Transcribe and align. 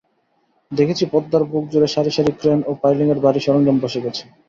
দেখছি 0.71 1.03
পদ্মার 1.13 1.43
বুকজুড়ে 1.51 1.87
সারি 1.87 2.11
সারি 2.11 2.31
ক্রেন 2.39 2.59
ও 2.67 2.71
পাইলিংয়ের 2.81 3.19
ভারী 3.25 3.39
সরঞ্জাম 3.45 3.77
বসে 3.83 3.99
গেছে। 4.05 4.23